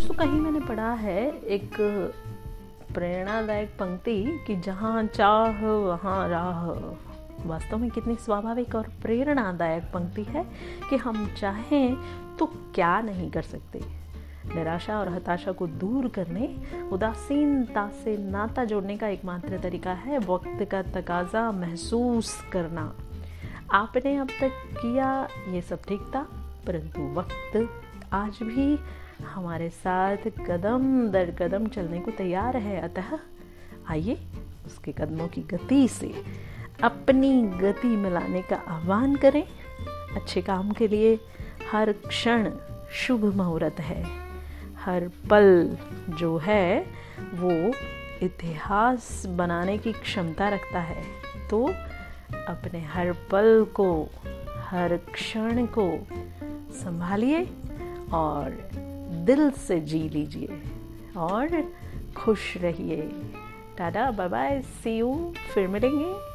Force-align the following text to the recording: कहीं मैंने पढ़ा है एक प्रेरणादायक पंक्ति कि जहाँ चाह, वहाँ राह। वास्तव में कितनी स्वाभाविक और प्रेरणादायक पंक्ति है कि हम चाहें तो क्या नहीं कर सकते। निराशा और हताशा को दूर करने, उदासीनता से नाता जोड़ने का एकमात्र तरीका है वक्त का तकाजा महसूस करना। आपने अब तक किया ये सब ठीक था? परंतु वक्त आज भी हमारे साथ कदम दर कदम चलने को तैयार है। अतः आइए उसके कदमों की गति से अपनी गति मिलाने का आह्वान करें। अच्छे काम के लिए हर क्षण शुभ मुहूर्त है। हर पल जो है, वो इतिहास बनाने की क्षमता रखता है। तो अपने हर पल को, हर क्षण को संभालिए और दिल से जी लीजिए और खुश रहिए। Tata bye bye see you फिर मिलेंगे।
कहीं 0.00 0.40
मैंने 0.40 0.60
पढ़ा 0.60 0.92
है 0.92 1.38
एक 1.38 1.76
प्रेरणादायक 2.94 3.68
पंक्ति 3.68 4.44
कि 4.46 4.56
जहाँ 4.56 5.04
चाह, 5.04 5.66
वहाँ 5.66 6.28
राह। 6.28 6.66
वास्तव 7.48 7.78
में 7.78 7.90
कितनी 7.90 8.14
स्वाभाविक 8.14 8.74
और 8.74 8.88
प्रेरणादायक 9.02 9.84
पंक्ति 9.84 10.22
है 10.22 10.44
कि 10.90 10.96
हम 10.96 11.34
चाहें 11.38 11.96
तो 12.38 12.46
क्या 12.46 13.00
नहीं 13.00 13.30
कर 13.30 13.42
सकते। 13.42 13.80
निराशा 14.54 14.98
और 15.00 15.08
हताशा 15.08 15.52
को 15.52 15.66
दूर 15.66 16.08
करने, 16.08 16.62
उदासीनता 16.92 17.88
से 18.04 18.16
नाता 18.16 18.64
जोड़ने 18.64 18.96
का 18.96 19.08
एकमात्र 19.08 19.58
तरीका 19.58 19.92
है 19.92 20.18
वक्त 20.18 20.68
का 20.70 20.82
तकाजा 20.82 21.52
महसूस 21.52 22.44
करना। 22.52 22.94
आपने 23.72 24.16
अब 24.16 24.28
तक 24.40 24.50
किया 24.72 25.28
ये 25.48 25.60
सब 25.60 25.82
ठीक 25.82 26.00
था? 26.00 26.41
परंतु 26.66 27.14
वक्त 27.14 27.68
आज 28.12 28.38
भी 28.42 28.78
हमारे 29.24 29.68
साथ 29.70 30.16
कदम 30.16 31.08
दर 31.08 31.30
कदम 31.30 31.66
चलने 31.66 32.00
को 32.00 32.10
तैयार 32.10 32.56
है। 32.56 32.80
अतः 32.80 33.18
आइए 33.90 34.18
उसके 34.66 34.92
कदमों 34.92 35.28
की 35.28 35.40
गति 35.40 35.88
से 35.88 36.24
अपनी 36.82 37.42
गति 37.42 37.88
मिलाने 37.88 38.42
का 38.42 38.56
आह्वान 38.56 39.16
करें। 39.16 39.44
अच्छे 40.14 40.42
काम 40.42 40.72
के 40.72 40.88
लिए 40.88 41.20
हर 41.72 41.92
क्षण 41.92 42.50
शुभ 42.92 43.24
मुहूर्त 43.24 43.80
है। 43.80 44.06
हर 44.84 45.10
पल 45.30 45.76
जो 46.08 46.38
है, 46.38 46.86
वो 47.34 47.50
इतिहास 48.22 49.26
बनाने 49.26 49.78
की 49.78 49.92
क्षमता 49.92 50.48
रखता 50.48 50.80
है। 50.80 51.02
तो 51.50 51.68
अपने 52.48 52.80
हर 52.80 53.12
पल 53.12 53.66
को, 53.74 54.08
हर 54.56 54.96
क्षण 54.96 55.66
को 55.66 56.06
संभालिए 56.72 57.44
और 58.12 58.68
दिल 59.26 59.50
से 59.50 59.80
जी 59.80 60.08
लीजिए 60.08 60.62
और 61.16 61.72
खुश 62.16 62.56
रहिए। 62.56 63.10
Tata 63.78 64.10
bye 64.10 64.28
bye 64.28 64.62
see 64.62 64.98
you 64.98 65.32
फिर 65.54 65.68
मिलेंगे। 65.68 66.31